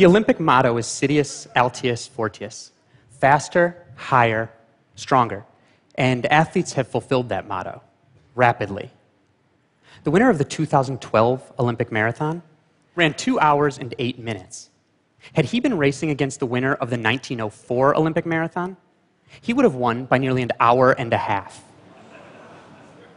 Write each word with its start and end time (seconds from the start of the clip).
The 0.00 0.06
Olympic 0.06 0.40
motto 0.40 0.78
is 0.78 0.86
Citius 0.86 1.46
Altius 1.54 2.08
Fortius 2.08 2.70
faster, 3.10 3.84
higher, 3.96 4.50
stronger. 4.94 5.44
And 5.94 6.24
athletes 6.24 6.72
have 6.72 6.88
fulfilled 6.88 7.28
that 7.28 7.46
motto 7.46 7.82
rapidly. 8.34 8.88
The 10.04 10.10
winner 10.10 10.30
of 10.30 10.38
the 10.38 10.44
2012 10.46 11.52
Olympic 11.58 11.92
Marathon 11.92 12.40
ran 12.96 13.12
two 13.12 13.38
hours 13.40 13.76
and 13.76 13.94
eight 13.98 14.18
minutes. 14.18 14.70
Had 15.34 15.44
he 15.44 15.60
been 15.60 15.76
racing 15.76 16.08
against 16.08 16.40
the 16.40 16.46
winner 16.46 16.72
of 16.72 16.88
the 16.88 16.96
1904 16.96 17.94
Olympic 17.94 18.24
Marathon, 18.24 18.78
he 19.42 19.52
would 19.52 19.66
have 19.66 19.74
won 19.74 20.06
by 20.06 20.16
nearly 20.16 20.40
an 20.40 20.52
hour 20.60 20.92
and 20.92 21.12
a 21.12 21.18
half. 21.18 21.62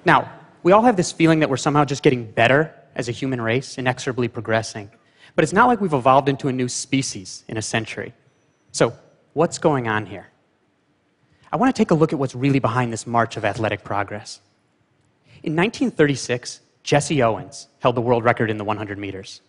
Now, 0.03 0.29
we 0.63 0.73
all 0.73 0.81
have 0.81 0.97
this 0.97 1.13
feeling 1.13 1.39
that 1.39 1.49
we're 1.49 1.55
somehow 1.55 1.85
just 1.85 2.03
getting 2.03 2.29
better 2.29 2.75
as 2.93 3.07
a 3.07 3.13
human 3.13 3.39
race, 3.39 3.77
inexorably 3.77 4.27
progressing. 4.27 4.91
But 5.35 5.43
it's 5.43 5.53
not 5.53 5.67
like 5.67 5.81
we've 5.81 5.93
evolved 5.93 6.29
into 6.29 6.47
a 6.47 6.53
new 6.53 6.67
species 6.67 7.43
in 7.47 7.57
a 7.57 7.61
century. 7.61 8.13
So, 8.71 8.93
what's 9.33 9.57
going 9.57 9.87
on 9.87 10.05
here? 10.05 10.27
I 11.51 11.55
want 11.55 11.73
to 11.75 11.79
take 11.79 11.91
a 11.91 11.95
look 11.95 12.13
at 12.13 12.19
what's 12.19 12.35
really 12.35 12.59
behind 12.59 12.91
this 12.91 13.05
march 13.05 13.37
of 13.37 13.45
athletic 13.45 13.83
progress. 13.83 14.39
In 15.43 15.55
1936, 15.55 16.61
Jesse 16.83 17.21
Owens 17.21 17.67
held 17.79 17.95
the 17.95 18.01
world 18.01 18.23
record 18.23 18.49
in 18.49 18.57
the 18.57 18.63
100 18.63 18.97
meters. 18.97 19.41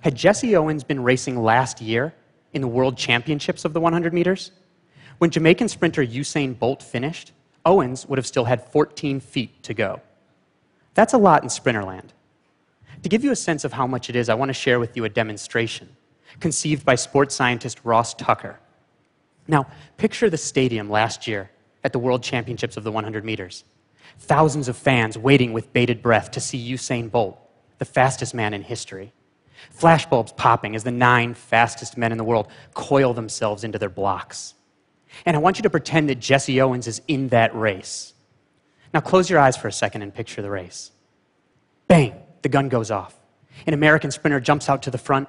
Had 0.00 0.14
Jesse 0.14 0.56
Owens 0.56 0.84
been 0.84 1.02
racing 1.02 1.42
last 1.42 1.80
year 1.80 2.14
in 2.52 2.60
the 2.60 2.68
world 2.68 2.96
championships 2.96 3.64
of 3.64 3.72
the 3.72 3.80
100 3.80 4.12
meters, 4.12 4.52
when 5.18 5.30
Jamaican 5.30 5.68
sprinter 5.68 6.04
Usain 6.04 6.58
Bolt 6.58 6.82
finished, 6.82 7.32
Owens 7.64 8.06
would 8.06 8.18
have 8.18 8.26
still 8.26 8.44
had 8.44 8.64
14 8.70 9.20
feet 9.20 9.62
to 9.62 9.74
go. 9.74 10.00
That's 10.94 11.12
a 11.12 11.18
lot 11.18 11.42
in 11.42 11.48
sprinterland. 11.48 12.10
To 13.02 13.08
give 13.08 13.24
you 13.24 13.32
a 13.32 13.36
sense 13.36 13.64
of 13.64 13.72
how 13.72 13.86
much 13.86 14.08
it 14.08 14.16
is, 14.16 14.28
I 14.28 14.34
want 14.34 14.48
to 14.50 14.54
share 14.54 14.78
with 14.78 14.96
you 14.96 15.04
a 15.04 15.08
demonstration 15.08 15.96
conceived 16.40 16.84
by 16.84 16.94
sports 16.94 17.34
scientist 17.34 17.80
Ross 17.84 18.14
Tucker. 18.14 18.58
Now, 19.48 19.66
picture 19.96 20.30
the 20.30 20.38
stadium 20.38 20.88
last 20.88 21.26
year 21.26 21.50
at 21.84 21.92
the 21.92 21.98
World 21.98 22.22
Championships 22.22 22.76
of 22.76 22.84
the 22.84 22.92
100 22.92 23.24
meters. 23.24 23.64
Thousands 24.18 24.68
of 24.68 24.76
fans 24.76 25.18
waiting 25.18 25.52
with 25.52 25.72
bated 25.72 26.00
breath 26.00 26.30
to 26.32 26.40
see 26.40 26.72
Usain 26.72 27.10
Bolt, 27.10 27.38
the 27.78 27.84
fastest 27.84 28.34
man 28.34 28.54
in 28.54 28.62
history. 28.62 29.12
Flashbulbs 29.78 30.36
popping 30.36 30.74
as 30.74 30.84
the 30.84 30.90
nine 30.90 31.34
fastest 31.34 31.96
men 31.96 32.12
in 32.12 32.18
the 32.18 32.24
world 32.24 32.48
coil 32.74 33.14
themselves 33.14 33.64
into 33.64 33.78
their 33.78 33.88
blocks. 33.88 34.54
And 35.26 35.36
I 35.36 35.40
want 35.40 35.58
you 35.58 35.62
to 35.62 35.70
pretend 35.70 36.08
that 36.08 36.20
Jesse 36.20 36.60
Owens 36.60 36.86
is 36.86 37.02
in 37.08 37.28
that 37.28 37.54
race. 37.54 38.14
Now 38.94 39.00
close 39.00 39.28
your 39.28 39.38
eyes 39.38 39.56
for 39.56 39.68
a 39.68 39.72
second 39.72 40.02
and 40.02 40.14
picture 40.14 40.42
the 40.42 40.50
race. 40.50 40.90
Bang, 41.88 42.14
the 42.42 42.48
gun 42.48 42.68
goes 42.68 42.90
off. 42.90 43.14
An 43.66 43.74
American 43.74 44.10
sprinter 44.10 44.40
jumps 44.40 44.68
out 44.68 44.82
to 44.82 44.90
the 44.90 44.98
front. 44.98 45.28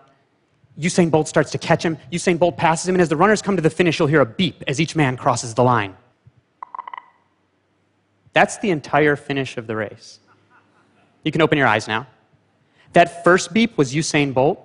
Usain 0.79 1.11
Bolt 1.11 1.27
starts 1.27 1.51
to 1.51 1.57
catch 1.57 1.83
him. 1.83 1.97
Usain 2.11 2.39
Bolt 2.39 2.57
passes 2.57 2.87
him, 2.87 2.95
and 2.95 3.01
as 3.01 3.09
the 3.09 3.15
runners 3.15 3.41
come 3.41 3.55
to 3.55 3.61
the 3.61 3.69
finish, 3.69 3.99
you'll 3.99 4.07
hear 4.07 4.21
a 4.21 4.25
beep 4.25 4.63
as 4.67 4.81
each 4.81 4.95
man 4.95 5.15
crosses 5.17 5.53
the 5.53 5.63
line. 5.63 5.95
That's 8.33 8.57
the 8.57 8.71
entire 8.71 9.15
finish 9.15 9.57
of 9.57 9.67
the 9.67 9.75
race. 9.75 10.19
You 11.23 11.31
can 11.31 11.41
open 11.41 11.57
your 11.57 11.67
eyes 11.67 11.87
now. 11.87 12.07
That 12.93 13.23
first 13.23 13.53
beep 13.53 13.77
was 13.77 13.93
Usain 13.93 14.33
Bolt. 14.33 14.59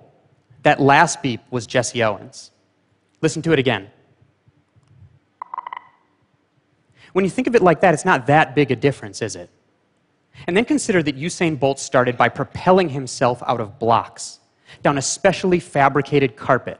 That 0.63 0.81
last 0.81 1.21
beep 1.21 1.41
was 1.51 1.67
Jesse 1.67 2.03
Owens. 2.03 2.51
Listen 3.21 3.41
to 3.43 3.53
it 3.53 3.59
again. 3.59 3.89
When 7.13 7.25
you 7.25 7.31
think 7.31 7.47
of 7.47 7.55
it 7.55 7.61
like 7.61 7.81
that, 7.81 7.93
it's 7.93 8.05
not 8.05 8.27
that 8.27 8.55
big 8.55 8.71
a 8.71 8.75
difference, 8.75 9.21
is 9.21 9.35
it? 9.35 9.49
And 10.47 10.55
then 10.55 10.65
consider 10.65 11.03
that 11.03 11.17
Usain 11.17 11.59
Bolt 11.59 11.79
started 11.79 12.17
by 12.17 12.29
propelling 12.29 12.89
himself 12.89 13.43
out 13.45 13.61
of 13.61 13.79
blocks 13.79 14.39
down 14.83 14.97
a 14.97 15.01
specially 15.01 15.59
fabricated 15.59 16.35
carpet 16.35 16.79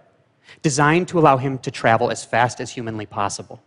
designed 0.62 1.08
to 1.08 1.20
allow 1.20 1.38
him 1.38 1.58
to 1.60 1.72
travel 1.72 2.10
as 2.12 2.26
fast 2.26 2.60
as 2.60 2.72
humanly 2.72 3.06
possible. 3.06 3.62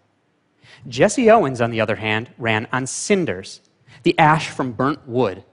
Jesse 0.88 1.30
Owens, 1.30 1.60
on 1.60 1.70
the 1.70 1.80
other 1.80 1.96
hand, 1.96 2.30
ran 2.38 2.66
on 2.72 2.86
cinders, 2.86 3.60
the 4.02 4.18
ash 4.18 4.48
from 4.48 4.72
burnt 4.72 5.06
wood, 5.06 5.44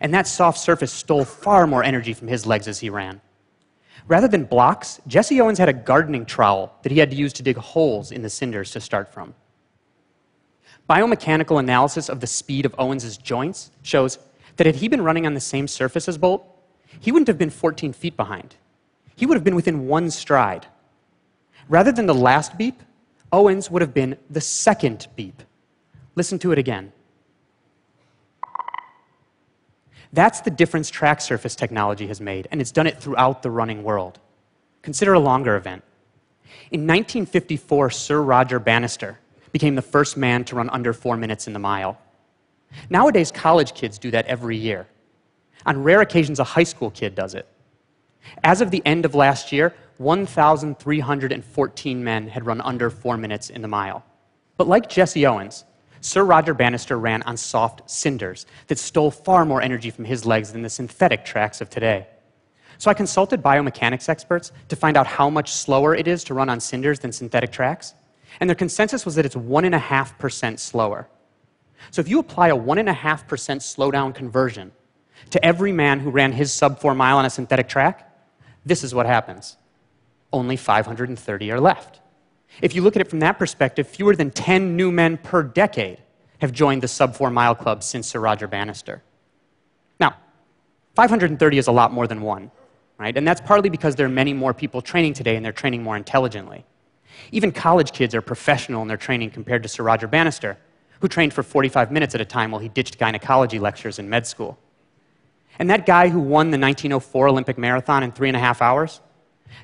and 0.00 0.14
that 0.14 0.26
soft 0.26 0.58
surface 0.58 0.92
stole 0.92 1.24
far 1.24 1.66
more 1.66 1.84
energy 1.84 2.14
from 2.14 2.28
his 2.28 2.46
legs 2.46 2.66
as 2.66 2.80
he 2.80 2.90
ran. 2.90 3.20
Rather 4.08 4.26
than 4.26 4.44
blocks, 4.44 5.00
Jesse 5.06 5.40
Owens 5.40 5.58
had 5.58 5.68
a 5.68 5.72
gardening 5.72 6.24
trowel 6.24 6.74
that 6.82 6.90
he 6.90 6.98
had 6.98 7.10
to 7.10 7.16
use 7.16 7.32
to 7.34 7.42
dig 7.42 7.56
holes 7.56 8.10
in 8.10 8.22
the 8.22 8.30
cinders 8.30 8.70
to 8.72 8.80
start 8.80 9.12
from. 9.12 9.34
Biomechanical 10.88 11.58
analysis 11.58 12.08
of 12.08 12.20
the 12.20 12.26
speed 12.26 12.66
of 12.66 12.74
Owens' 12.78 13.16
joints 13.16 13.70
shows 13.82 14.18
that 14.56 14.66
had 14.66 14.76
he 14.76 14.88
been 14.88 15.02
running 15.02 15.26
on 15.26 15.34
the 15.34 15.40
same 15.40 15.68
surface 15.68 16.08
as 16.08 16.18
Bolt, 16.18 16.44
he 17.00 17.12
wouldn't 17.12 17.28
have 17.28 17.38
been 17.38 17.50
14 17.50 17.92
feet 17.92 18.16
behind. 18.16 18.56
He 19.16 19.26
would 19.26 19.36
have 19.36 19.44
been 19.44 19.54
within 19.54 19.86
one 19.86 20.10
stride. 20.10 20.66
Rather 21.68 21.92
than 21.92 22.06
the 22.06 22.14
last 22.14 22.58
beep, 22.58 22.82
Owens 23.30 23.70
would 23.70 23.82
have 23.82 23.94
been 23.94 24.16
the 24.28 24.40
second 24.40 25.06
beep. 25.16 25.42
Listen 26.14 26.38
to 26.40 26.52
it 26.52 26.58
again. 26.58 26.92
That's 30.12 30.42
the 30.42 30.50
difference 30.50 30.90
track 30.90 31.22
surface 31.22 31.56
technology 31.56 32.06
has 32.08 32.20
made, 32.20 32.46
and 32.50 32.60
it's 32.60 32.72
done 32.72 32.86
it 32.86 33.00
throughout 33.00 33.42
the 33.42 33.50
running 33.50 33.82
world. 33.82 34.18
Consider 34.82 35.14
a 35.14 35.18
longer 35.18 35.56
event. 35.56 35.82
In 36.70 36.80
1954, 36.80 37.90
Sir 37.90 38.20
Roger 38.20 38.58
Bannister 38.58 39.18
became 39.52 39.74
the 39.74 39.82
first 39.82 40.16
man 40.16 40.44
to 40.44 40.56
run 40.56 40.70
under 40.70 40.92
four 40.92 41.16
minutes 41.16 41.46
in 41.46 41.52
the 41.52 41.58
mile. 41.58 41.98
Nowadays, 42.90 43.30
college 43.30 43.74
kids 43.74 43.98
do 43.98 44.10
that 44.10 44.26
every 44.26 44.56
year. 44.56 44.88
On 45.66 45.82
rare 45.82 46.00
occasions, 46.00 46.40
a 46.40 46.44
high 46.44 46.64
school 46.64 46.90
kid 46.90 47.14
does 47.14 47.34
it. 47.34 47.46
As 48.42 48.60
of 48.60 48.70
the 48.70 48.82
end 48.84 49.04
of 49.04 49.14
last 49.14 49.52
year, 49.52 49.74
1,314 49.98 52.04
men 52.04 52.28
had 52.28 52.46
run 52.46 52.60
under 52.62 52.90
four 52.90 53.16
minutes 53.16 53.50
in 53.50 53.62
the 53.62 53.68
mile. 53.68 54.04
But 54.56 54.68
like 54.68 54.88
Jesse 54.88 55.26
Owens, 55.26 55.64
Sir 56.00 56.24
Roger 56.24 56.54
Bannister 56.54 56.98
ran 56.98 57.22
on 57.22 57.36
soft 57.36 57.88
cinders 57.88 58.46
that 58.66 58.78
stole 58.78 59.10
far 59.10 59.44
more 59.44 59.62
energy 59.62 59.90
from 59.90 60.04
his 60.04 60.26
legs 60.26 60.52
than 60.52 60.62
the 60.62 60.70
synthetic 60.70 61.24
tracks 61.24 61.60
of 61.60 61.70
today. 61.70 62.08
So 62.78 62.90
I 62.90 62.94
consulted 62.94 63.42
biomechanics 63.42 64.08
experts 64.08 64.50
to 64.68 64.74
find 64.74 64.96
out 64.96 65.06
how 65.06 65.30
much 65.30 65.52
slower 65.52 65.94
it 65.94 66.08
is 66.08 66.24
to 66.24 66.34
run 66.34 66.48
on 66.48 66.58
cinders 66.58 66.98
than 66.98 67.12
synthetic 67.12 67.52
tracks 67.52 67.94
and 68.40 68.48
their 68.48 68.54
consensus 68.54 69.04
was 69.04 69.14
that 69.14 69.26
it's 69.26 69.34
1.5% 69.34 70.58
slower. 70.58 71.08
So 71.90 72.00
if 72.00 72.08
you 72.08 72.18
apply 72.18 72.48
a 72.48 72.56
1.5% 72.56 72.96
slowdown 72.96 74.14
conversion 74.14 74.72
to 75.30 75.44
every 75.44 75.72
man 75.72 76.00
who 76.00 76.10
ran 76.10 76.32
his 76.32 76.52
sub 76.52 76.80
4 76.80 76.94
mile 76.94 77.18
on 77.18 77.24
a 77.24 77.30
synthetic 77.30 77.68
track, 77.68 78.08
this 78.64 78.84
is 78.84 78.94
what 78.94 79.06
happens. 79.06 79.56
Only 80.32 80.56
530 80.56 81.52
are 81.52 81.60
left. 81.60 82.00
If 82.60 82.74
you 82.74 82.82
look 82.82 82.96
at 82.96 83.02
it 83.02 83.08
from 83.08 83.20
that 83.20 83.38
perspective, 83.38 83.88
fewer 83.88 84.14
than 84.14 84.30
10 84.30 84.76
new 84.76 84.92
men 84.92 85.16
per 85.16 85.42
decade 85.42 85.98
have 86.40 86.52
joined 86.52 86.82
the 86.82 86.88
sub 86.88 87.14
4 87.14 87.30
mile 87.30 87.54
club 87.54 87.82
since 87.82 88.08
Sir 88.08 88.20
Roger 88.20 88.46
Bannister. 88.46 89.02
Now, 90.00 90.16
530 90.96 91.58
is 91.58 91.66
a 91.66 91.72
lot 91.72 91.92
more 91.92 92.06
than 92.06 92.20
one, 92.20 92.50
right? 92.98 93.16
And 93.16 93.26
that's 93.26 93.40
partly 93.40 93.70
because 93.70 93.96
there 93.96 94.06
are 94.06 94.10
many 94.10 94.32
more 94.32 94.52
people 94.52 94.82
training 94.82 95.14
today 95.14 95.36
and 95.36 95.44
they're 95.44 95.52
training 95.52 95.82
more 95.82 95.96
intelligently. 95.96 96.64
Even 97.30 97.52
college 97.52 97.92
kids 97.92 98.14
are 98.14 98.20
professional 98.20 98.82
in 98.82 98.88
their 98.88 98.96
training 98.96 99.30
compared 99.30 99.62
to 99.62 99.68
Sir 99.68 99.82
Roger 99.82 100.06
Bannister, 100.06 100.58
who 101.00 101.08
trained 101.08 101.32
for 101.32 101.42
45 101.42 101.90
minutes 101.90 102.14
at 102.14 102.20
a 102.20 102.24
time 102.24 102.50
while 102.50 102.60
he 102.60 102.68
ditched 102.68 102.98
gynecology 102.98 103.58
lectures 103.58 103.98
in 103.98 104.08
med 104.08 104.26
school. 104.26 104.58
And 105.58 105.68
that 105.70 105.86
guy 105.86 106.08
who 106.08 106.20
won 106.20 106.50
the 106.50 106.58
1904 106.58 107.28
Olympic 107.28 107.58
marathon 107.58 108.02
in 108.02 108.12
three 108.12 108.28
and 108.28 108.36
a 108.36 108.40
half 108.40 108.62
hours, 108.62 109.00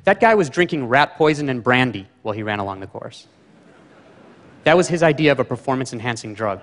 that 0.05 0.21
guy 0.21 0.35
was 0.35 0.51
drinking 0.51 0.87
rat 0.87 1.17
poison 1.17 1.49
and 1.49 1.63
brandy 1.63 2.09
while 2.23 2.35
he 2.35 2.43
ran 2.43 2.59
along 2.59 2.81
the 2.81 2.87
course. 2.87 3.27
That 4.65 4.77
was 4.77 4.89
his 4.89 5.03
idea 5.03 5.33
of 5.33 5.41
a 5.41 5.45
performance 5.45 5.93
enhancing 5.93 6.35
drug. 6.35 6.61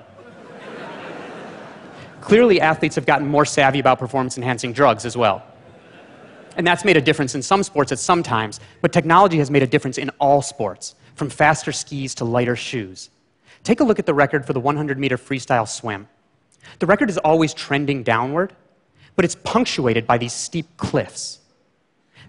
Clearly, 2.21 2.59
athletes 2.59 2.95
have 2.95 3.05
gotten 3.05 3.27
more 3.27 3.45
savvy 3.45 3.79
about 3.79 3.99
performance 3.99 4.37
enhancing 4.37 4.73
drugs 4.73 5.05
as 5.05 5.15
well. 5.15 5.43
And 6.55 6.65
that's 6.65 6.85
made 6.85 6.97
a 6.97 7.01
difference 7.01 7.35
in 7.35 7.41
some 7.41 7.63
sports 7.63 7.91
at 7.91 7.99
some 7.99 8.23
times, 8.23 8.59
but 8.81 8.93
technology 8.93 9.37
has 9.37 9.51
made 9.51 9.63
a 9.63 9.67
difference 9.67 9.97
in 9.97 10.09
all 10.19 10.41
sports, 10.41 10.95
from 11.15 11.29
faster 11.29 11.71
skis 11.71 12.15
to 12.15 12.25
lighter 12.25 12.55
shoes. 12.55 13.09
Take 13.63 13.79
a 13.79 13.83
look 13.83 13.99
at 13.99 14.05
the 14.05 14.13
record 14.13 14.45
for 14.45 14.53
the 14.53 14.59
100 14.59 14.97
meter 14.97 15.17
freestyle 15.17 15.67
swim. 15.67 16.07
The 16.79 16.85
record 16.85 17.09
is 17.09 17.17
always 17.17 17.53
trending 17.53 18.03
downward, 18.03 18.53
but 19.15 19.25
it's 19.25 19.35
punctuated 19.35 20.05
by 20.05 20.17
these 20.17 20.33
steep 20.33 20.77
cliffs. 20.77 21.39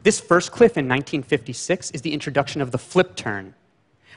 This 0.02 0.20
first 0.20 0.52
cliff 0.52 0.76
in 0.76 0.87
1956 0.87 1.90
is 1.90 2.02
the 2.02 2.12
introduction 2.12 2.61
of 2.61 2.70
the 2.70 2.79
flip 2.79 3.17
turn. 3.17 3.55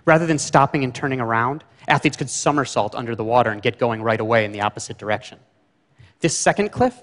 Rather 0.05 0.25
than 0.25 0.37
stopping 0.37 0.83
and 0.83 0.93
turning 0.93 1.19
around, 1.19 1.63
athletes 1.87 2.15
could 2.15 2.29
somersault 2.29 2.95
under 2.95 3.15
the 3.15 3.23
water 3.23 3.49
and 3.51 3.61
get 3.61 3.79
going 3.79 4.01
right 4.01 4.19
away 4.19 4.45
in 4.45 4.51
the 4.51 4.61
opposite 4.61 4.97
direction. 4.97 5.39
This 6.19 6.37
second 6.37 6.71
cliff, 6.71 7.01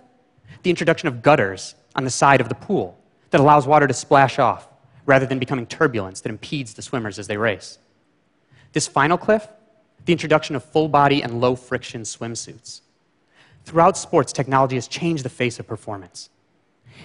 the 0.62 0.70
introduction 0.70 1.09
of 1.09 1.23
gutters 1.23 1.75
on 1.96 2.04
the 2.04 2.10
side 2.10 2.40
of 2.40 2.48
the 2.48 2.54
pool 2.54 2.96
that 3.31 3.40
allows 3.40 3.66
water 3.66 3.87
to 3.87 3.94
splash 3.94 4.38
off 4.38 4.69
rather 5.06 5.26
than 5.26 5.38
becoming 5.38 5.66
turbulence 5.66 6.20
that 6.20 6.31
impedes 6.31 6.75
the 6.75 6.82
swimmers 6.82 7.19
as 7.19 7.26
they 7.26 7.37
race. 7.37 7.78
This 8.72 8.87
final 8.87 9.16
cliff, 9.16 9.48
the 10.04 10.12
introduction 10.12 10.54
of 10.54 10.64
full 10.64 10.88
body 10.88 11.22
and 11.22 11.40
low 11.40 11.56
friction 11.56 12.02
swimsuits. 12.02 12.82
Throughout 13.64 13.96
sports, 13.96 14.32
technology 14.32 14.76
has 14.76 14.87
changed 14.87 15.25
the 15.25 15.28
face 15.28 15.58
of 15.58 15.66
performance. 15.66 16.31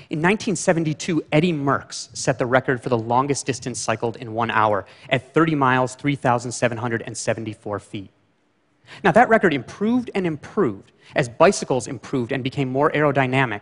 In 0.10 0.20
1972, 0.20 1.26
Eddie 1.32 1.54
Merckx 1.54 2.16
set 2.16 2.38
the 2.38 2.46
record 2.46 2.82
for 2.82 2.90
the 2.90 2.98
longest 2.98 3.46
distance 3.46 3.80
cycled 3.80 4.18
in 4.18 4.34
one 4.34 4.52
hour 4.52 4.86
at 5.10 5.34
30 5.34 5.56
miles, 5.56 5.96
3,774 5.96 7.80
feet. 7.80 8.12
Now, 9.04 9.12
that 9.12 9.30
record 9.30 9.54
improved 9.54 10.12
and 10.14 10.28
improved 10.28 10.92
as 11.16 11.30
bicycles 11.30 11.88
improved 11.88 12.32
and 12.32 12.44
became 12.44 12.70
more 12.70 12.92
aerodynamic, 12.92 13.62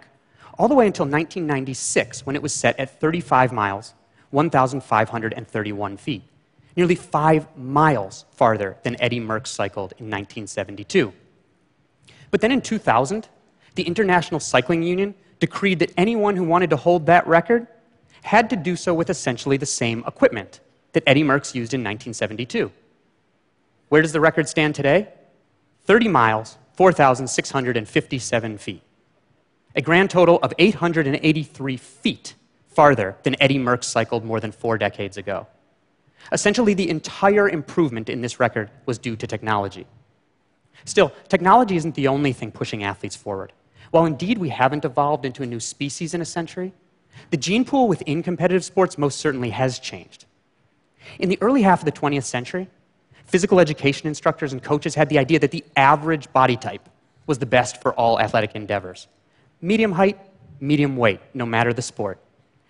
all 0.60 0.68
the 0.68 0.76
way 0.76 0.86
until 0.86 1.06
1996, 1.06 2.26
when 2.26 2.36
it 2.36 2.42
was 2.42 2.54
set 2.54 2.78
at 2.78 3.00
35 3.00 3.54
miles, 3.54 3.94
1,531 4.32 5.98
feet, 5.98 6.22
nearly 6.76 6.96
five 6.96 7.48
miles 7.58 8.26
farther 8.32 8.78
than 8.84 9.02
Eddie 9.02 9.22
Merckx 9.22 9.48
cycled 9.48 9.94
in 9.94 10.06
1972. 10.06 11.14
But 12.30 12.42
then 12.42 12.52
in 12.52 12.62
2000, 12.62 13.30
the 13.76 13.84
International 13.84 14.42
Cycling 14.42 14.84
Union 14.84 15.16
decreed 15.40 15.80
that 15.80 15.94
anyone 15.96 16.36
who 16.36 16.44
wanted 16.44 16.70
to 16.72 16.76
hold 16.76 17.06
that 17.06 17.26
record 17.26 17.66
had 18.24 18.50
to 18.50 18.58
do 18.58 18.76
so 18.76 18.94
with 18.94 19.10
essentially 19.10 19.56
the 19.56 19.66
same 19.66 20.04
equipment 20.06 20.60
that 20.92 21.04
Eddie 21.08 21.24
Merckx 21.24 21.56
used 21.56 21.74
in 21.74 21.80
1972. 21.80 22.70
Where 23.88 24.02
does 24.02 24.12
the 24.12 24.20
record 24.20 24.50
stand 24.50 24.76
today? 24.76 25.08
30 25.86 26.10
miles, 26.10 26.58
4,657 26.74 28.58
feet. 28.58 28.84
A 29.80 29.82
grand 29.82 30.10
total 30.10 30.40
of 30.44 30.54
883 30.60 31.78
feet 31.78 32.36
farther 32.68 33.16
than 33.24 33.42
Eddie 33.42 33.60
Merckx 33.60 33.86
cycled 33.86 34.26
more 34.26 34.42
than 34.42 34.52
four 34.52 34.78
decades 34.78 35.16
ago. 35.16 35.48
Essentially, 36.34 36.74
the 36.74 36.90
entire 36.90 37.48
improvement 37.48 38.10
in 38.10 38.20
this 38.20 38.42
record 38.42 38.70
was 38.86 38.98
due 38.98 39.16
to 39.16 39.26
technology. 39.26 39.88
Still, 40.84 41.14
technology 41.30 41.78
isn't 41.78 41.96
the 41.96 42.10
only 42.10 42.34
thing 42.34 42.52
pushing 42.52 42.84
athletes 42.84 43.16
forward. 43.16 43.54
While 43.92 44.06
indeed 44.06 44.38
we 44.38 44.50
haven't 44.50 44.84
evolved 44.84 45.24
into 45.24 45.44
a 45.44 45.46
new 45.46 45.62
species 45.62 46.14
in 46.14 46.20
a 46.20 46.26
century, 46.26 46.74
the 47.30 47.38
gene 47.38 47.64
pool 47.64 47.88
within 47.88 48.22
competitive 48.22 48.66
sports 48.66 48.98
most 48.98 49.18
certainly 49.20 49.52
has 49.52 49.80
changed. 49.80 50.26
In 51.20 51.30
the 51.30 51.42
early 51.42 51.62
half 51.62 51.80
of 51.80 51.86
the 51.86 51.94
20th 51.94 52.26
century, 52.26 52.68
physical 53.24 53.62
education 53.62 54.10
instructors 54.10 54.52
and 54.52 54.62
coaches 54.62 54.96
had 54.96 55.08
the 55.08 55.20
idea 55.20 55.40
that 55.40 55.52
the 55.52 55.64
average 55.78 56.30
body 56.34 56.58
type 56.58 56.90
was 57.28 57.40
the 57.40 57.46
best 57.46 57.82
for 57.82 57.94
all 57.94 58.20
athletic 58.20 58.56
endeavors 58.56 59.08
medium 59.62 59.92
height, 59.92 60.20
medium 60.60 60.98
weight, 60.98 61.20
no 61.34 61.46
matter 61.46 61.74
the 61.74 61.82
sport. 61.82 62.20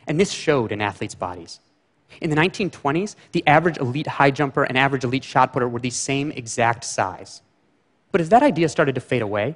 And 0.07 0.19
this 0.19 0.31
showed 0.31 0.71
in 0.71 0.81
athletes' 0.81 1.15
bodies. 1.15 1.59
In 2.21 2.29
the 2.29 2.35
1920s, 2.35 3.15
the 3.31 3.43
average 3.45 3.77
elite 3.77 4.07
high 4.07 4.31
jumper 4.31 4.63
and 4.63 4.77
average 4.77 5.03
elite 5.03 5.23
shot 5.23 5.53
putter 5.53 5.69
were 5.69 5.79
the 5.79 5.89
same 5.89 6.31
exact 6.31 6.83
size. 6.83 7.41
But 8.11 8.21
as 8.21 8.29
that 8.29 8.41
idea 8.41 8.69
started 8.69 8.95
to 8.95 9.01
fade 9.01 9.21
away, 9.21 9.55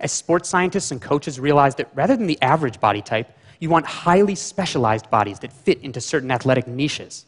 as 0.00 0.12
sports 0.12 0.48
scientists 0.48 0.92
and 0.92 1.02
coaches 1.02 1.40
realized 1.40 1.78
that 1.78 1.90
rather 1.94 2.16
than 2.16 2.26
the 2.26 2.40
average 2.40 2.78
body 2.80 3.02
type, 3.02 3.36
you 3.58 3.68
want 3.68 3.86
highly 3.86 4.36
specialized 4.36 5.10
bodies 5.10 5.40
that 5.40 5.52
fit 5.52 5.80
into 5.82 6.00
certain 6.00 6.30
athletic 6.30 6.68
niches. 6.68 7.26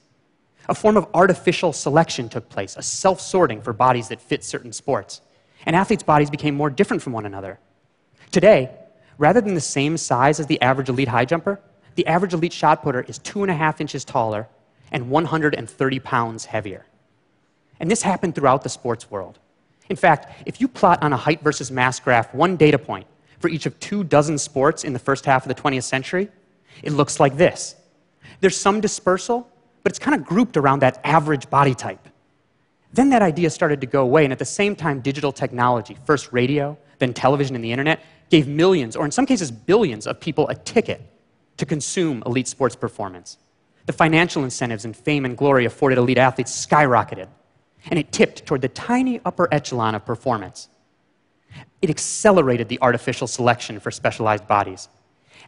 A 0.68 0.74
form 0.74 0.96
of 0.96 1.08
artificial 1.14 1.72
selection 1.72 2.28
took 2.28 2.48
place, 2.48 2.76
a 2.76 2.82
self 2.82 3.20
sorting 3.20 3.60
for 3.60 3.72
bodies 3.72 4.08
that 4.08 4.20
fit 4.20 4.44
certain 4.44 4.72
sports. 4.72 5.20
And 5.66 5.74
athletes' 5.74 6.04
bodies 6.04 6.30
became 6.30 6.54
more 6.54 6.70
different 6.70 7.02
from 7.02 7.12
one 7.12 7.26
another. 7.26 7.58
Today, 8.30 8.70
rather 9.20 9.42
than 9.42 9.52
the 9.52 9.60
same 9.60 9.98
size 9.98 10.40
as 10.40 10.46
the 10.46 10.60
average 10.62 10.88
elite 10.88 11.08
high 11.08 11.26
jumper, 11.26 11.60
the 11.94 12.06
average 12.06 12.32
elite 12.32 12.54
shot 12.54 12.82
putter 12.82 13.02
is 13.06 13.18
two 13.18 13.42
and 13.42 13.50
a 13.50 13.54
half 13.54 13.78
inches 13.78 14.02
taller 14.02 14.48
and 14.90 15.10
130 15.10 15.98
pounds 16.00 16.46
heavier. 16.46 16.86
And 17.78 17.90
this 17.90 18.00
happened 18.00 18.34
throughout 18.34 18.62
the 18.62 18.70
sports 18.70 19.10
world. 19.10 19.38
In 19.90 19.96
fact, 19.96 20.32
if 20.46 20.58
you 20.58 20.68
plot 20.68 21.02
on 21.02 21.12
a 21.12 21.18
height 21.18 21.42
versus 21.42 21.70
mass 21.70 22.00
graph 22.00 22.32
one 22.32 22.56
data 22.56 22.78
point 22.78 23.06
for 23.40 23.48
each 23.50 23.66
of 23.66 23.78
two 23.78 24.04
dozen 24.04 24.38
sports 24.38 24.84
in 24.84 24.94
the 24.94 24.98
first 24.98 25.26
half 25.26 25.44
of 25.44 25.54
the 25.54 25.62
20th 25.62 25.82
century, 25.82 26.30
it 26.82 26.92
looks 26.92 27.20
like 27.20 27.36
this. 27.36 27.74
There's 28.40 28.56
some 28.56 28.80
dispersal, 28.80 29.46
but 29.82 29.92
it's 29.92 29.98
kind 29.98 30.18
of 30.18 30.26
grouped 30.26 30.56
around 30.56 30.80
that 30.80 30.98
average 31.04 31.50
body 31.50 31.74
type. 31.74 32.08
Then 32.94 33.10
that 33.10 33.20
idea 33.20 33.50
started 33.50 33.82
to 33.82 33.86
go 33.86 34.00
away, 34.00 34.24
and 34.24 34.32
at 34.32 34.38
the 34.38 34.46
same 34.46 34.74
time, 34.74 35.00
digital 35.00 35.30
technology, 35.30 35.98
first 36.06 36.32
radio, 36.32 36.78
then 37.00 37.12
television 37.12 37.56
and 37.56 37.64
the 37.64 37.72
internet, 37.72 38.00
gave 38.30 38.46
millions, 38.46 38.94
or 38.94 39.04
in 39.04 39.10
some 39.10 39.26
cases 39.26 39.50
billions, 39.50 40.06
of 40.06 40.20
people 40.20 40.48
a 40.48 40.54
ticket 40.54 41.02
to 41.56 41.66
consume 41.66 42.22
elite 42.24 42.46
sports 42.46 42.76
performance. 42.76 43.36
The 43.86 43.92
financial 43.92 44.44
incentives 44.44 44.84
and 44.84 44.96
fame 44.96 45.24
and 45.24 45.36
glory 45.36 45.64
afforded 45.64 45.98
elite 45.98 46.18
athletes 46.18 46.66
skyrocketed 46.66 47.26
and 47.88 47.98
it 47.98 48.12
tipped 48.12 48.44
toward 48.46 48.60
the 48.60 48.68
tiny 48.68 49.20
upper 49.24 49.48
echelon 49.52 49.94
of 49.94 50.04
performance. 50.04 50.68
It 51.80 51.90
accelerated 51.90 52.68
the 52.68 52.78
artificial 52.82 53.26
selection 53.26 53.80
for 53.80 53.90
specialized 53.90 54.46
bodies. 54.46 54.88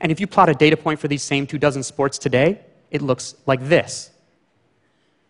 And 0.00 0.10
if 0.10 0.20
you 0.20 0.26
plot 0.26 0.49
a 0.49 0.54
data 0.54 0.76
point 0.76 0.99
for 0.99 1.08
these 1.08 1.22
same 1.22 1.46
two 1.46 1.58
dozen 1.58 1.82
sports 1.82 2.19
today, 2.19 2.60
it 2.90 3.02
looks 3.02 3.34
like 3.46 3.69
this. 3.69 4.10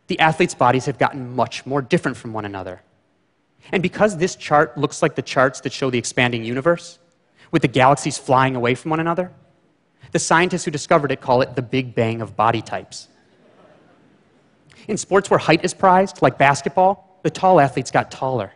The 0.06 0.18
athletes' 0.20 0.54
bodies 0.54 0.86
have 0.86 0.98
gotten 0.98 1.34
much 1.34 1.66
more 1.66 1.82
different 1.82 2.16
from 2.16 2.32
one 2.32 2.44
another. 2.44 2.82
And 3.70 3.82
because 3.82 4.16
this 4.16 4.34
chart 4.34 4.76
looks 4.76 5.02
like 5.02 5.14
the 5.14 5.22
charts 5.22 5.60
that 5.60 5.72
show 5.72 5.90
the 5.90 5.98
expanding 5.98 6.44
universe, 6.44 6.98
with 7.52 7.62
the 7.62 7.68
galaxies 7.68 8.18
flying 8.18 8.56
away 8.56 8.74
from 8.74 8.90
one 8.90 9.00
another, 9.00 9.30
the 10.10 10.18
scientists 10.18 10.64
who 10.64 10.70
discovered 10.70 11.12
it 11.12 11.20
call 11.20 11.42
it 11.42 11.54
the 11.54 11.62
Big 11.62 11.94
Bang 11.94 12.20
of 12.20 12.36
body 12.36 12.60
types. 12.62 13.08
In 14.88 14.96
sports 14.96 15.30
where 15.30 15.38
height 15.38 15.64
is 15.64 15.72
prized, 15.72 16.22
like 16.22 16.38
basketball, 16.38 17.20
the 17.22 17.30
tall 17.30 17.60
athletes 17.60 17.90
got 17.90 18.10
taller. 18.10 18.52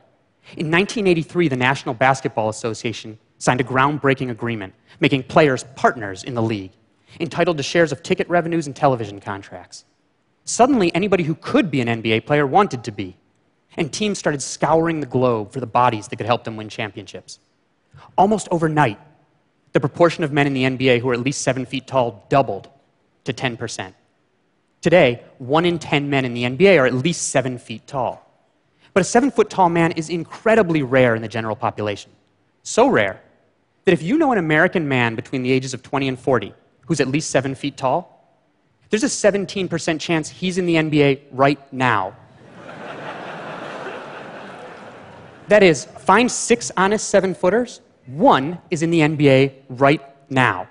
In 0.56 0.70
1983, 0.70 1.48
the 1.48 1.56
National 1.56 1.94
Basketball 1.94 2.48
Association 2.48 3.18
signed 3.38 3.60
a 3.60 3.64
groundbreaking 3.64 4.30
agreement, 4.30 4.74
making 5.00 5.24
players 5.24 5.64
partners 5.76 6.24
in 6.24 6.34
the 6.34 6.42
league, 6.42 6.72
entitled 7.20 7.56
to 7.56 7.62
shares 7.62 7.92
of 7.92 8.02
ticket 8.02 8.28
revenues 8.28 8.66
and 8.66 8.74
television 8.74 9.20
contracts. 9.20 9.84
Suddenly, 10.44 10.94
anybody 10.94 11.24
who 11.24 11.34
could 11.34 11.70
be 11.70 11.80
an 11.80 11.88
NBA 11.88 12.26
player 12.26 12.46
wanted 12.46 12.84
to 12.84 12.92
be, 12.92 13.16
and 13.76 13.92
teams 13.92 14.18
started 14.18 14.42
scouring 14.42 15.00
the 15.00 15.06
globe 15.06 15.52
for 15.52 15.60
the 15.60 15.66
bodies 15.66 16.08
that 16.08 16.16
could 16.16 16.26
help 16.26 16.44
them 16.44 16.56
win 16.56 16.68
championships. 16.68 17.38
Almost 18.16 18.48
overnight, 18.50 18.98
the 19.72 19.80
proportion 19.80 20.24
of 20.24 20.32
men 20.32 20.46
in 20.46 20.54
the 20.54 20.62
NBA 20.64 21.00
who 21.00 21.10
are 21.10 21.14
at 21.14 21.20
least 21.20 21.42
seven 21.42 21.66
feet 21.66 21.86
tall 21.86 22.26
doubled 22.28 22.68
to 23.24 23.32
10%. 23.32 23.92
Today, 24.80 25.22
one 25.38 25.64
in 25.64 25.78
10 25.78 26.08
men 26.08 26.24
in 26.24 26.32
the 26.32 26.44
NBA 26.44 26.80
are 26.80 26.86
at 26.86 26.94
least 26.94 27.28
seven 27.28 27.58
feet 27.58 27.86
tall. 27.86 28.22
But 28.94 29.02
a 29.02 29.04
seven 29.04 29.30
foot 29.30 29.50
tall 29.50 29.68
man 29.68 29.92
is 29.92 30.08
incredibly 30.08 30.82
rare 30.82 31.14
in 31.14 31.22
the 31.22 31.28
general 31.28 31.56
population. 31.56 32.10
So 32.62 32.88
rare 32.88 33.20
that 33.84 33.92
if 33.92 34.02
you 34.02 34.16
know 34.16 34.32
an 34.32 34.38
American 34.38 34.88
man 34.88 35.14
between 35.14 35.42
the 35.42 35.52
ages 35.52 35.74
of 35.74 35.82
20 35.82 36.08
and 36.08 36.18
40 36.18 36.54
who's 36.86 37.00
at 37.00 37.08
least 37.08 37.30
seven 37.30 37.54
feet 37.54 37.76
tall, 37.76 38.16
there's 38.90 39.04
a 39.04 39.06
17% 39.06 40.00
chance 40.00 40.30
he's 40.30 40.58
in 40.58 40.66
the 40.66 40.76
NBA 40.76 41.22
right 41.32 41.60
now. 41.72 42.16
That 45.48 45.62
is, 45.62 45.84
find 45.84 46.30
six 46.30 46.70
honest 46.76 47.08
seven 47.08 47.34
footers, 47.34 47.80
one 48.06 48.58
is 48.70 48.82
in 48.82 48.90
the 48.90 49.00
NBA 49.00 49.54
right 49.68 50.02
now. 50.30 50.68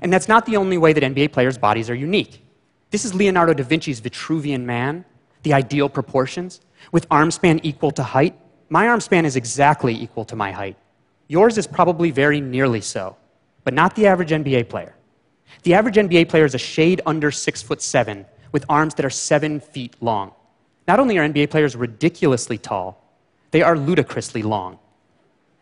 And 0.00 0.12
that's 0.12 0.28
not 0.28 0.46
the 0.46 0.56
only 0.56 0.78
way 0.78 0.92
that 0.92 1.02
NBA 1.02 1.32
players' 1.32 1.58
bodies 1.58 1.88
are 1.90 1.94
unique. 1.94 2.42
This 2.90 3.04
is 3.04 3.14
Leonardo 3.14 3.54
da 3.54 3.64
Vinci's 3.64 4.00
Vitruvian 4.00 4.62
Man, 4.62 5.04
the 5.42 5.52
ideal 5.52 5.88
proportions, 5.88 6.60
with 6.92 7.06
arm 7.10 7.30
span 7.30 7.60
equal 7.62 7.90
to 7.92 8.02
height. 8.02 8.38
My 8.68 8.88
arm 8.88 9.00
span 9.00 9.24
is 9.24 9.36
exactly 9.36 9.94
equal 9.94 10.24
to 10.26 10.36
my 10.36 10.52
height. 10.52 10.76
Yours 11.28 11.58
is 11.58 11.66
probably 11.66 12.10
very 12.10 12.40
nearly 12.40 12.80
so, 12.80 13.16
but 13.64 13.74
not 13.74 13.94
the 13.96 14.06
average 14.06 14.30
NBA 14.30 14.68
player. 14.68 14.94
The 15.62 15.74
average 15.74 15.96
NBA 15.96 16.28
player 16.28 16.44
is 16.44 16.54
a 16.54 16.58
shade 16.58 17.00
under 17.06 17.30
six 17.30 17.62
foot 17.62 17.82
seven, 17.82 18.26
with 18.52 18.64
arms 18.68 18.94
that 18.94 19.04
are 19.04 19.10
seven 19.10 19.60
feet 19.60 19.96
long. 20.00 20.32
Not 20.86 21.00
only 21.00 21.18
are 21.18 21.28
NBA 21.28 21.50
players 21.50 21.74
ridiculously 21.74 22.58
tall, 22.58 23.05
they 23.56 23.62
are 23.62 23.78
ludicrously 23.78 24.42
long. 24.42 24.78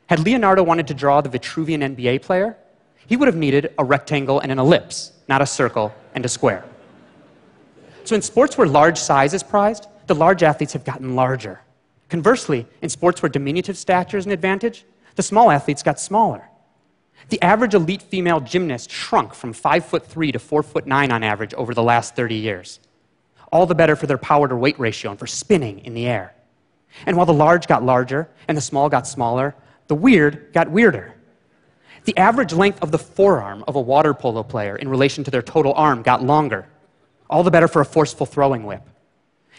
Had 0.09 0.19
Leonardo 0.19 0.65
wanted 0.65 0.89
to 0.89 0.95
draw 0.95 1.21
the 1.21 1.29
Vitruvian 1.29 1.95
NBA 1.95 2.23
player, 2.23 2.57
he 3.07 3.17
would 3.17 3.29
have 3.29 3.37
needed 3.37 3.73
a 3.79 3.85
rectangle 3.85 4.41
and 4.41 4.51
an 4.51 4.59
ellipse, 4.59 5.13
not 5.29 5.41
a 5.41 5.47
circle 5.47 5.95
and 6.13 6.25
a 6.25 6.29
square. 6.29 6.65
So 8.03 8.17
in 8.17 8.23
sports 8.23 8.59
where 8.59 8.67
large 8.67 8.99
size 8.99 9.33
is 9.33 9.45
prized, 9.45 9.87
the 10.09 10.15
large 10.17 10.43
athletes 10.43 10.73
have 10.73 10.85
gotten 10.85 11.15
larger. 11.15 11.61
Conversely, 12.09 12.67
in 12.83 12.89
sports 12.89 13.23
where 13.23 13.29
diminutive 13.29 13.79
stature 13.79 14.19
is 14.19 14.27
an 14.27 14.33
advantage, 14.33 14.85
the 15.15 15.23
small 15.23 15.53
athletes 15.53 15.85
got 15.85 16.01
smaller. 16.01 16.49
The 17.29 17.41
average 17.43 17.75
elite 17.75 18.03
female 18.03 18.41
gymnast 18.41 18.91
shrunk 18.91 19.35
from 19.35 19.53
5 19.53 19.85
foot 19.85 20.05
3 20.05 20.33
to 20.33 20.41
4 20.41 20.65
foot 20.65 20.85
9 20.89 21.13
on 21.13 21.23
average 21.23 21.55
over 21.55 21.73
the 21.75 21.83
last 21.85 22.17
30 22.17 22.35
years. 22.35 22.81
All 23.53 23.67
the 23.67 23.77
better 23.77 23.95
for 23.95 24.09
their 24.09 24.19
power 24.19 24.49
to 24.49 24.57
weight 24.57 24.81
ratio 24.81 25.13
and 25.13 25.21
for 25.21 25.29
spinning 25.29 25.79
in 25.85 25.95
the 25.95 26.09
air. 26.09 26.35
And 27.07 27.17
while 27.17 27.27
the 27.27 27.33
large 27.33 27.67
got 27.67 27.83
larger 27.83 28.29
and 28.49 28.57
the 28.57 28.63
small 28.63 28.89
got 28.89 29.07
smaller, 29.07 29.55
the 29.89 29.95
weird 29.95 30.53
got 30.53 30.71
weirder. 30.71 31.15
The 32.05 32.17
average 32.17 32.53
length 32.53 32.83
of 32.83 32.91
the 32.91 32.99
forearm 32.99 33.65
of 33.67 33.77
a 33.77 33.81
water 33.81 34.13
polo 34.15 34.43
player 34.43 34.77
in 34.77 34.89
relation 34.89 35.25
to 35.25 35.31
their 35.31 35.43
total 35.43 35.73
arm 35.75 36.03
got 36.03 36.23
longer. 36.23 36.67
All 37.31 37.43
the 37.43 37.51
better 37.51 37.69
for 37.69 37.81
a 37.81 37.87
forceful 37.87 38.27
throwing 38.27 38.65
whip. 38.65 38.83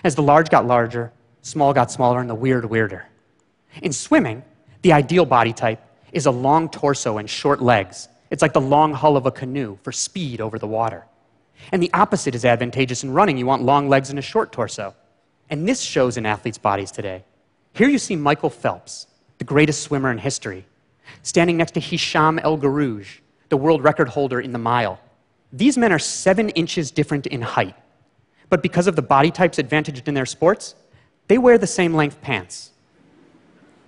As 0.04 0.16
the 0.16 0.22
large 0.22 0.50
got 0.50 0.68
larger, 0.68 1.12
small 1.42 1.74
got 1.74 1.92
smaller, 1.92 2.20
and 2.20 2.30
the 2.30 2.36
weird 2.36 2.66
weirder. 2.66 3.08
In 3.82 3.92
swimming, 3.92 4.44
the 4.84 4.94
ideal 4.94 5.26
body 5.26 5.54
type 5.54 5.82
is 6.12 6.26
a 6.26 6.32
long 6.32 6.70
torso 6.70 7.18
and 7.18 7.30
short 7.30 7.62
legs 7.62 8.08
It's 8.32 8.42
like 8.42 8.54
the 8.54 8.62
long 8.62 8.94
hull 8.94 9.18
of 9.18 9.26
a 9.28 9.32
canoe 9.32 9.78
for 9.84 9.92
speed 9.92 10.42
over 10.42 10.58
the 10.58 10.68
water. 10.68 11.06
And 11.72 11.82
the 11.82 11.92
opposite 11.94 12.36
is 12.36 12.44
advantageous 12.44 13.04
in 13.04 13.12
running. 13.12 13.38
You 13.38 13.46
want 13.46 13.64
long 13.64 13.88
legs 13.88 14.10
and 14.10 14.20
a 14.20 14.22
short 14.22 14.52
torso. 14.52 14.96
And 15.50 15.68
this 15.68 15.82
shows 15.82 16.18
in 16.18 16.26
athletes' 16.26 16.58
bodies 16.58 16.92
today. 16.92 17.24
Here 17.74 17.90
you 17.90 18.00
see 18.00 18.16
Michael 18.16 18.50
Phelps, 18.50 19.08
the 19.38 19.44
greatest 19.44 19.82
swimmer 19.82 20.12
in 20.12 20.18
history, 20.18 20.66
standing 21.24 21.58
next 21.58 21.72
to 21.72 21.80
Hicham 21.80 22.40
El 22.42 22.58
Guerrouj, 22.58 23.20
the 23.50 23.58
world 23.58 23.84
record 23.84 24.10
holder 24.10 24.40
in 24.40 24.54
the 24.54 24.60
mile. 24.60 25.00
These 25.52 25.78
men 25.78 25.92
are 25.92 26.00
seven 26.00 26.50
inches 26.50 26.92
different 26.92 27.28
in 27.28 27.42
height. 27.42 27.76
But 28.50 28.62
because 28.62 28.88
of 28.88 28.96
the 28.96 29.02
body 29.02 29.32
types 29.32 29.60
advantaged 29.60 30.08
in 30.08 30.14
their 30.14 30.26
sports, 30.26 30.76
they 31.28 31.38
wear 31.38 31.58
the 31.58 31.68
same 31.68 31.94
length 31.94 32.22
pants. 32.22 32.72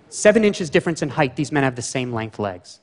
Seven 0.08 0.44
inches 0.44 0.70
difference 0.70 1.02
in 1.02 1.10
height, 1.10 1.36
these 1.36 1.52
men 1.52 1.64
have 1.64 1.76
the 1.76 1.82
same 1.82 2.12
length 2.12 2.38
legs. 2.38 2.80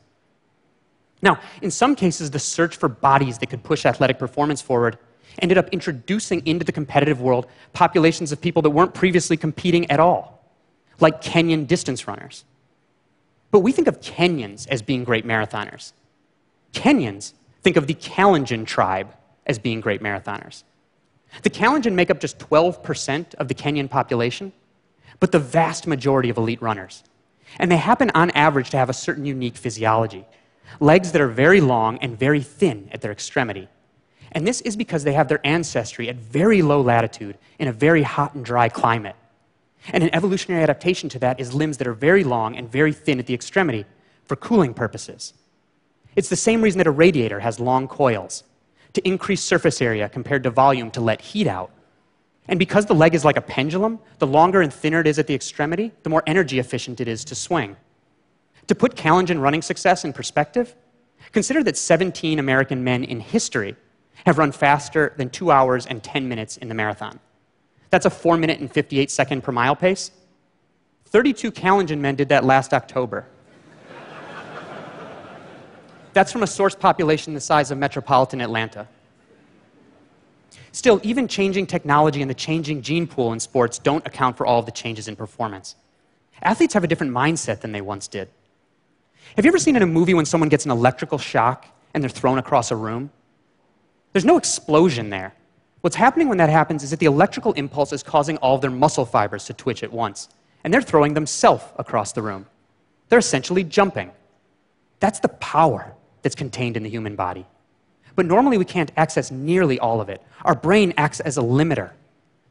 Now, 1.22 1.40
in 1.62 1.72
some 1.72 1.96
cases, 1.96 2.32
the 2.32 2.40
search 2.40 2.76
for 2.76 2.88
bodies 2.88 3.40
that 3.40 3.50
could 3.50 3.64
push 3.64 3.86
athletic 3.86 4.20
performance 4.20 4.62
forward 4.62 4.98
ended 5.42 5.58
up 5.58 5.70
introducing 5.70 6.46
into 6.46 6.66
the 6.66 6.72
competitive 6.72 7.22
world 7.22 7.48
populations 7.74 8.32
of 8.32 8.42
people 8.42 8.62
that 8.62 8.70
weren't 8.70 8.94
previously 8.94 9.38
competing 9.38 9.90
at 9.92 10.00
all, 10.00 10.44
like 11.00 11.22
Kenyan 11.22 11.68
distance 11.68 12.08
runners. 12.08 12.46
But 13.52 13.60
we 13.60 13.72
think 13.72 13.88
of 13.88 14.02
Kenyans 14.02 14.68
as 14.68 14.82
being 14.82 15.04
great 15.04 15.26
marathoners. 15.26 15.94
Kenyans 16.74 17.34
think 17.62 17.78
of 17.78 17.88
the 17.88 17.94
Kalenjin 17.94 18.66
tribe 18.66 19.14
as 19.46 19.60
being 19.60 19.82
great 19.82 20.02
marathoners. 20.02 20.64
The 21.44 21.50
Kalenjin 21.50 21.94
make 21.94 22.10
up 22.10 22.20
just 22.20 22.38
12% 22.40 23.36
of 23.36 23.48
the 23.48 23.56
Kenyan 23.56 23.90
population, 23.90 24.54
but 25.20 25.32
the 25.32 25.40
vast 25.40 25.88
majority 25.88 26.30
of 26.30 26.38
elite 26.38 26.62
runners. 26.62 27.04
And 27.60 27.72
they 27.72 27.78
happen 27.78 28.12
on 28.14 28.32
average 28.32 28.70
to 28.72 28.78
have 28.78 28.90
a 28.90 28.94
certain 28.94 29.26
unique 29.26 29.56
physiology 29.56 30.26
legs 30.80 31.12
that 31.12 31.22
are 31.22 31.28
very 31.28 31.62
long 31.62 31.98
and 32.00 32.18
very 32.18 32.42
thin 32.42 32.90
at 32.92 33.02
their 33.02 33.12
extremity. 33.12 33.68
And 34.36 34.46
this 34.46 34.60
is 34.62 34.76
because 34.76 35.06
they 35.06 35.14
have 35.14 35.30
their 35.30 35.40
ancestry 35.48 36.10
at 36.10 36.18
very 36.18 36.62
low 36.62 36.82
latitude 36.82 37.38
in 37.58 37.70
a 37.70 37.72
very 37.72 38.04
hot 38.04 38.36
and 38.36 38.44
dry 38.44 38.68
climate. 38.68 39.16
And 39.94 40.04
an 40.04 40.14
evolutionary 40.14 40.62
adaptation 40.62 41.08
to 41.10 41.20
that 41.20 41.40
is 41.40 41.54
limbs 41.54 41.78
that 41.78 41.88
are 41.88 41.94
very 41.94 42.26
long 42.26 42.58
and 42.58 42.70
very 42.70 42.92
thin 42.92 43.18
at 43.18 43.28
the 43.28 43.34
extremity 43.34 43.86
for 44.26 44.36
cooling 44.36 44.74
purposes. 44.74 45.34
It's 46.18 46.28
the 46.28 46.36
same 46.36 46.62
reason 46.62 46.80
that 46.80 46.88
a 46.88 46.92
radiator 46.92 47.40
has 47.40 47.62
long 47.62 47.88
coils 47.88 48.44
to 48.94 49.08
increase 49.08 49.42
surface 49.42 49.82
area 49.82 50.10
compared 50.10 50.44
to 50.44 50.50
volume 50.50 50.92
to 50.92 51.02
let 51.02 51.22
heat 51.22 51.48
out. 51.48 51.72
And 52.50 52.60
because 52.60 52.86
the 52.86 52.94
leg 52.94 53.16
is 53.16 53.24
like 53.24 53.38
a 53.38 53.42
pendulum, 53.42 54.00
the 54.20 54.28
longer 54.28 54.62
and 54.62 54.74
thinner 54.74 55.00
it 55.00 55.08
is 55.08 55.18
at 55.18 55.28
the 55.28 55.34
extremity, 55.34 55.94
the 56.04 56.10
more 56.10 56.24
energy 56.28 56.60
efficient 56.60 57.00
it 57.00 57.08
is 57.08 57.24
to 57.26 57.36
swing. 57.36 57.78
To 58.68 58.76
put 58.76 58.96
Kalenjin 58.96 59.42
running 59.42 59.62
success 59.62 60.04
in 60.04 60.12
perspective, 60.12 60.76
consider 61.32 61.64
that 61.64 61.78
17 61.78 62.38
American 62.38 62.84
men 62.84 63.06
in 63.06 63.22
history 63.22 63.76
have 64.26 64.38
run 64.38 64.52
faster 64.52 65.14
than 65.18 65.30
2 65.30 65.52
hours 65.52 65.86
and 65.86 66.04
10 66.04 66.28
minutes 66.28 66.58
in 66.58 66.68
the 66.68 66.74
marathon. 66.74 67.20
That's 67.90 68.06
a 68.06 68.10
4 68.10 68.38
minute 68.38 68.60
and 68.60 68.72
58 68.72 69.12
second 69.12 69.42
per 69.42 69.52
mile 69.52 69.76
pace. 69.76 70.12
32 71.06 71.52
Kalenjin 71.52 72.00
men 72.00 72.16
did 72.16 72.30
that 72.30 72.44
last 72.44 72.74
October. 72.74 73.28
That's 76.14 76.32
from 76.32 76.44
a 76.44 76.48
source 76.48 76.76
population 76.76 77.34
the 77.34 77.42
size 77.42 77.72
of 77.72 77.78
metropolitan 77.78 78.40
Atlanta. 78.42 78.88
Still, 80.72 81.00
even 81.04 81.28
changing 81.28 81.68
technology 81.68 82.22
and 82.22 82.30
the 82.30 82.36
changing 82.36 82.82
gene 82.82 83.06
pool 83.06 83.34
in 83.34 83.40
sports 83.40 83.78
don't 83.78 84.06
account 84.08 84.38
for 84.38 84.46
all 84.46 84.60
of 84.60 84.66
the 84.66 84.72
changes 84.72 85.08
in 85.08 85.16
performance. 85.16 85.76
Athletes 86.42 86.74
have 86.74 86.84
a 86.84 86.88
different 86.88 87.14
mindset 87.14 87.62
than 87.62 87.72
they 87.72 87.82
once 87.82 88.08
did. 88.08 88.30
Have 89.36 89.46
you 89.46 89.50
ever 89.50 89.60
seen 89.60 89.76
in 89.76 89.82
a 89.82 89.88
movie 89.88 90.14
when 90.14 90.26
someone 90.26 90.50
gets 90.50 90.66
an 90.66 90.72
electrical 90.72 91.18
shock 91.18 91.68
and 91.94 92.04
they're 92.04 92.10
thrown 92.10 92.38
across 92.38 92.72
a 92.72 92.76
room? 92.76 93.10
There's 94.16 94.24
no 94.24 94.38
explosion 94.38 95.10
there. 95.10 95.34
What's 95.82 95.98
happening 95.98 96.30
when 96.30 96.38
that 96.38 96.50
happens 96.50 96.84
is 96.84 96.92
that 96.92 97.02
the 97.02 97.06
electrical 97.06 97.52
impulse 97.52 97.92
is 97.92 98.02
causing 98.02 98.38
all 98.38 98.56
of 98.56 98.62
their 98.62 98.72
muscle 98.72 99.04
fibers 99.06 99.44
to 99.48 99.54
twitch 99.54 99.84
at 99.84 99.92
once, 99.92 100.30
and 100.64 100.74
they're 100.74 100.82
throwing 100.82 101.16
themselves 101.16 101.66
across 101.76 102.14
the 102.14 102.22
room. 102.22 102.46
They're 103.10 103.20
essentially 103.20 103.66
jumping. 103.66 104.12
That's 105.02 105.20
the 105.20 105.28
power 105.28 105.94
that's 106.22 106.34
contained 106.34 106.78
in 106.78 106.84
the 106.84 106.90
human 106.90 107.18
body. 107.18 107.46
But 108.16 108.26
normally 108.26 108.58
we 108.58 108.64
can't 108.64 108.90
access 108.96 109.32
nearly 109.32 109.80
all 109.80 110.00
of 110.00 110.08
it. 110.08 110.22
Our 110.46 110.56
brain 110.56 110.94
acts 110.96 111.20
as 111.20 111.38
a 111.38 111.42
limiter, 111.42 111.92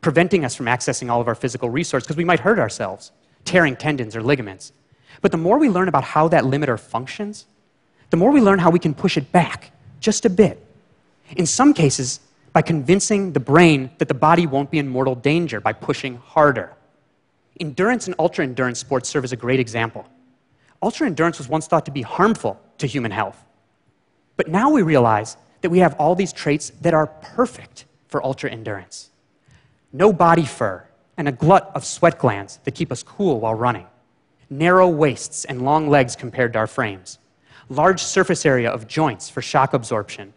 preventing 0.02 0.44
us 0.44 0.54
from 0.54 0.66
accessing 0.66 1.08
all 1.10 1.22
of 1.22 1.28
our 1.28 1.34
physical 1.34 1.70
resource 1.70 2.02
because 2.02 2.18
we 2.18 2.26
might 2.26 2.40
hurt 2.40 2.58
ourselves, 2.58 3.10
tearing 3.46 3.74
tendons 3.74 4.14
or 4.14 4.22
ligaments. 4.22 4.74
But 5.22 5.30
the 5.30 5.38
more 5.38 5.58
we 5.58 5.70
learn 5.70 5.88
about 5.88 6.04
how 6.04 6.28
that 6.28 6.44
limiter 6.44 6.78
functions, 6.78 7.46
the 8.10 8.18
more 8.18 8.32
we 8.32 8.42
learn 8.42 8.58
how 8.58 8.68
we 8.68 8.78
can 8.78 8.92
push 8.92 9.16
it 9.16 9.32
back 9.32 9.72
just 9.98 10.26
a 10.26 10.30
bit. 10.30 10.60
In 11.36 11.46
some 11.46 11.74
cases, 11.74 12.20
by 12.52 12.62
convincing 12.62 13.32
the 13.32 13.40
brain 13.40 13.90
that 13.98 14.08
the 14.08 14.14
body 14.14 14.46
won't 14.46 14.70
be 14.70 14.78
in 14.78 14.88
mortal 14.88 15.14
danger 15.14 15.60
by 15.60 15.72
pushing 15.72 16.16
harder. 16.16 16.72
Endurance 17.58 18.06
and 18.06 18.14
ultra 18.18 18.44
endurance 18.44 18.78
sports 18.78 19.08
serve 19.08 19.24
as 19.24 19.32
a 19.32 19.36
great 19.36 19.60
example. 19.60 20.06
Ultra 20.82 21.06
endurance 21.06 21.38
was 21.38 21.48
once 21.48 21.66
thought 21.66 21.84
to 21.86 21.90
be 21.90 22.02
harmful 22.02 22.60
to 22.78 22.86
human 22.86 23.10
health. 23.10 23.44
But 24.36 24.48
now 24.48 24.70
we 24.70 24.82
realize 24.82 25.36
that 25.62 25.70
we 25.70 25.78
have 25.78 25.94
all 25.94 26.14
these 26.14 26.32
traits 26.32 26.70
that 26.82 26.94
are 26.94 27.06
perfect 27.06 27.86
for 28.06 28.24
ultra 28.24 28.50
endurance 28.50 29.10
no 29.94 30.12
body 30.12 30.44
fur 30.44 30.84
and 31.16 31.28
a 31.28 31.32
glut 31.32 31.70
of 31.74 31.84
sweat 31.84 32.18
glands 32.18 32.58
that 32.64 32.74
keep 32.74 32.90
us 32.90 33.02
cool 33.02 33.38
while 33.40 33.54
running, 33.54 33.86
narrow 34.50 34.88
waists 34.88 35.44
and 35.44 35.62
long 35.62 35.88
legs 35.88 36.16
compared 36.16 36.52
to 36.52 36.58
our 36.58 36.66
frames, 36.66 37.18
large 37.68 38.02
surface 38.02 38.44
area 38.44 38.68
of 38.68 38.88
joints 38.88 39.30
for 39.30 39.40
shock 39.40 39.72
absorption. 39.72 40.34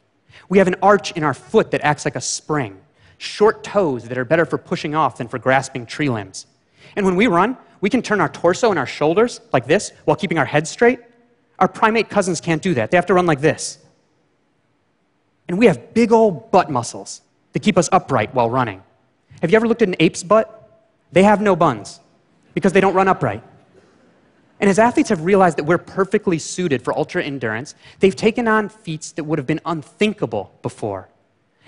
We 0.49 0.57
have 0.57 0.67
an 0.67 0.75
arch 0.81 1.11
in 1.11 1.23
our 1.23 1.33
foot 1.33 1.71
that 1.71 1.81
acts 1.81 2.05
like 2.05 2.15
a 2.15 2.21
spring, 2.21 2.79
short 3.17 3.63
toes 3.63 4.07
that 4.07 4.17
are 4.17 4.25
better 4.25 4.45
for 4.45 4.57
pushing 4.57 4.95
off 4.95 5.17
than 5.17 5.27
for 5.27 5.39
grasping 5.39 5.85
tree 5.85 6.09
limbs. 6.09 6.45
And 6.95 7.05
when 7.05 7.15
we 7.15 7.27
run, 7.27 7.57
we 7.81 7.89
can 7.89 8.01
turn 8.01 8.21
our 8.21 8.29
torso 8.29 8.69
and 8.69 8.79
our 8.79 8.85
shoulders 8.85 9.41
like 9.53 9.67
this 9.67 9.91
while 10.05 10.15
keeping 10.15 10.37
our 10.37 10.45
head 10.45 10.67
straight. 10.67 10.99
Our 11.59 11.67
primate 11.67 12.09
cousins 12.09 12.41
can't 12.41 12.61
do 12.61 12.73
that. 12.75 12.91
They 12.91 12.97
have 12.97 13.05
to 13.07 13.13
run 13.13 13.25
like 13.25 13.41
this. 13.41 13.79
And 15.47 15.57
we 15.57 15.65
have 15.67 15.93
big 15.93 16.11
old 16.11 16.51
butt 16.51 16.69
muscles 16.69 17.21
that 17.53 17.61
keep 17.61 17.77
us 17.77 17.89
upright 17.91 18.33
while 18.33 18.49
running. 18.49 18.83
Have 19.41 19.51
you 19.51 19.55
ever 19.55 19.67
looked 19.67 19.81
at 19.81 19.87
an 19.87 19.95
ape's 19.99 20.23
butt? 20.23 20.53
They 21.11 21.23
have 21.23 21.41
no 21.41 21.55
buns 21.55 21.99
because 22.53 22.73
they 22.73 22.81
don't 22.81 22.93
run 22.93 23.07
upright. 23.07 23.43
And 24.59 24.69
as 24.69 24.79
athletes 24.79 25.09
have 25.09 25.23
realized 25.23 25.57
that 25.57 25.65
we're 25.65 25.77
perfectly 25.77 26.39
suited 26.39 26.81
for 26.81 26.97
ultra 26.97 27.23
endurance, 27.23 27.75
they've 27.99 28.15
taken 28.15 28.47
on 28.47 28.69
feats 28.69 29.11
that 29.13 29.23
would 29.23 29.37
have 29.37 29.45
been 29.45 29.61
unthinkable 29.65 30.57
before. 30.61 31.09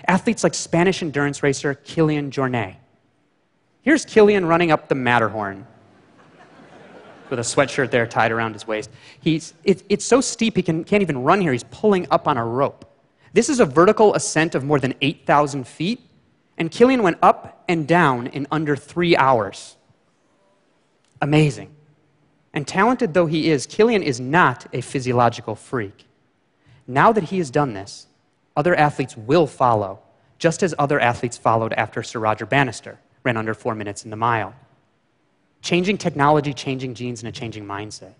Athletes 0.06 0.42
like 0.42 0.54
Spanish 0.54 1.02
endurance 1.02 1.42
racer 1.42 1.74
Kilian 1.74 2.30
Jornet. 2.30 2.76
Here's 3.82 4.04
Kilian 4.04 4.46
running 4.46 4.70
up 4.70 4.88
the 4.88 4.94
Matterhorn 4.94 5.66
with 7.30 7.38
a 7.38 7.42
sweatshirt 7.42 7.90
there 7.90 8.06
tied 8.06 8.32
around 8.32 8.54
his 8.54 8.66
waist. 8.66 8.90
He's, 9.20 9.54
it, 9.62 9.84
it's 9.88 10.04
so 10.04 10.20
steep 10.20 10.56
he 10.56 10.62
can, 10.62 10.82
can't 10.82 11.02
even 11.02 11.22
run 11.22 11.40
here. 11.40 11.52
He's 11.52 11.64
pulling 11.64 12.08
up 12.10 12.26
on 12.26 12.36
a 12.36 12.44
rope. 12.44 12.84
This 13.32 13.48
is 13.48 13.60
a 13.60 13.64
vertical 13.64 14.14
ascent 14.14 14.56
of 14.56 14.64
more 14.64 14.80
than 14.80 14.94
8,000 15.00 15.66
feet, 15.66 16.00
and 16.58 16.70
Kilian 16.70 17.02
went 17.02 17.18
up 17.22 17.64
and 17.68 17.86
down 17.86 18.26
in 18.26 18.48
under 18.50 18.74
three 18.74 19.16
hours. 19.16 19.76
Amazing. 21.22 21.70
And 22.52 22.66
talented 22.66 23.14
though 23.14 23.26
he 23.26 23.50
is, 23.50 23.66
Kilian 23.66 24.02
is 24.02 24.20
not 24.20 24.66
a 24.72 24.80
physiological 24.80 25.54
freak. 25.54 26.06
Now 26.86 27.12
that 27.12 27.24
he 27.24 27.38
has 27.38 27.50
done 27.50 27.74
this, 27.74 28.06
other 28.56 28.74
athletes 28.74 29.16
will 29.16 29.46
follow, 29.46 30.00
just 30.38 30.62
as 30.62 30.74
other 30.78 30.98
athletes 30.98 31.36
followed 31.36 31.72
after 31.74 32.02
Sir 32.02 32.18
Roger 32.18 32.46
Bannister 32.46 32.98
ran 33.22 33.36
under 33.36 33.54
four 33.54 33.74
minutes 33.74 34.04
in 34.04 34.10
the 34.10 34.16
mile. 34.16 34.54
Changing 35.62 35.98
technology, 35.98 36.52
changing 36.52 36.94
genes, 36.94 37.22
and 37.22 37.28
a 37.28 37.32
changing 37.32 37.66
mindset. 37.66 38.14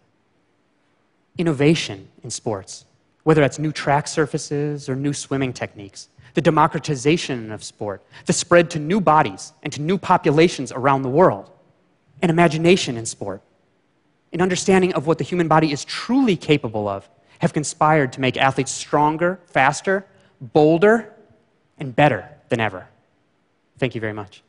Innovation 1.39 2.09
in 2.23 2.31
sports 2.31 2.85
whether 3.23 3.41
that's 3.41 3.59
new 3.59 3.73
track 3.73 4.09
surfaces 4.09 4.89
or 4.89 4.97
new 4.97 5.13
swimming 5.13 5.53
techniques, 5.53 6.09
the 6.35 6.41
democratization 6.41 7.53
of 7.53 7.63
sport, 7.63 8.03
the 8.27 8.33
spread 8.33 8.71
to 8.71 8.79
new 8.79 9.01
bodies 9.01 9.53
and 9.63 9.73
to 9.73 9.83
new 9.83 9.99
populations 9.99 10.73
around 10.73 11.03
the 11.03 11.09
world, 11.09 11.51
and 12.23 12.31
imagination 12.31 12.97
in 12.97 13.05
sport, 13.07 13.43
an 14.33 14.41
understanding 14.41 14.93
of 14.95 15.07
what 15.07 15.19
the 15.19 15.25
human 15.25 15.49
body 15.49 15.73
is 15.73 15.85
truly 15.85 16.37
capable 16.37 16.89
of, 16.89 17.09
have 17.41 17.53
conspired 17.53 18.13
to 18.13 18.21
make 18.21 18.37
athletes 18.37 18.71
stronger, 18.71 19.41
faster, 19.47 20.07
bolder, 20.41 21.13
and 21.79 21.97
better 21.97 22.29
than 22.49 22.61
ever. 22.61 22.87
Thank 23.79 23.95
you 23.95 24.01
very 24.01 24.13
much. 24.13 24.43